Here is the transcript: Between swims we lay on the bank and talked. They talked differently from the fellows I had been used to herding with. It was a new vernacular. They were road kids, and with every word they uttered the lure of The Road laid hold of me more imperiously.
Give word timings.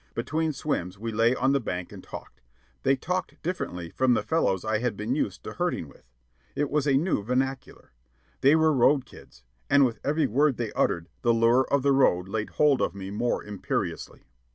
Between 0.15 0.51
swims 0.51 0.97
we 0.97 1.11
lay 1.11 1.35
on 1.35 1.51
the 1.51 1.59
bank 1.59 1.91
and 1.91 2.03
talked. 2.03 2.41
They 2.81 2.95
talked 2.95 3.39
differently 3.43 3.91
from 3.91 4.15
the 4.15 4.23
fellows 4.23 4.65
I 4.65 4.79
had 4.79 4.97
been 4.97 5.13
used 5.13 5.43
to 5.43 5.53
herding 5.53 5.87
with. 5.87 6.05
It 6.55 6.71
was 6.71 6.87
a 6.87 6.97
new 6.97 7.21
vernacular. 7.21 7.91
They 8.39 8.55
were 8.55 8.73
road 8.73 9.05
kids, 9.05 9.43
and 9.69 9.85
with 9.85 9.99
every 10.03 10.25
word 10.25 10.57
they 10.57 10.73
uttered 10.73 11.07
the 11.21 11.35
lure 11.35 11.67
of 11.71 11.83
The 11.83 11.91
Road 11.93 12.27
laid 12.27 12.49
hold 12.49 12.81
of 12.81 12.95
me 12.95 13.11
more 13.11 13.43
imperiously. 13.43 14.23